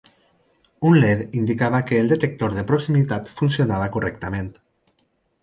[0.87, 4.51] Un LED indicava que el detector de proximitat funcionava correctament.